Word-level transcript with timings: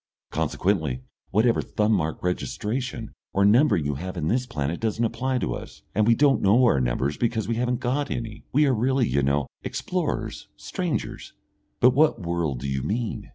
Consequently, 0.31 1.03
whatever 1.29 1.61
thumb 1.61 1.91
mark 1.91 2.23
registration 2.23 3.11
or 3.33 3.45
numbering 3.45 3.85
you 3.85 3.93
have 3.93 4.17
in 4.17 4.29
this 4.29 4.47
planet 4.47 4.79
doesn't 4.79 5.05
apply 5.05 5.37
to 5.37 5.53
us, 5.53 5.83
and 5.93 6.07
we 6.07 6.15
don't 6.15 6.41
know 6.41 6.65
our 6.65 6.79
numbers 6.81 7.17
because 7.17 7.47
we 7.47 7.53
haven't 7.57 7.81
got 7.81 8.09
any. 8.09 8.43
We 8.51 8.65
are 8.65 8.73
really, 8.73 9.07
you 9.07 9.21
know, 9.21 9.45
explorers, 9.61 10.47
strangers" 10.57 11.33
"But 11.81 11.91
what 11.93 12.19
world 12.19 12.61
do 12.61 12.67
you 12.67 12.81
mean?" 12.81 13.29